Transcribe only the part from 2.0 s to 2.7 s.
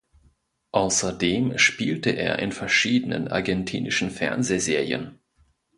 er in